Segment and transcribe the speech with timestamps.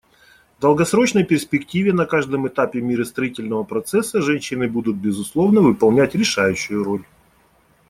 [0.57, 7.05] В долгосрочной перспективе на каждом этапе миростроительного процесса женщины будут, безусловно, выполнять решающую роль.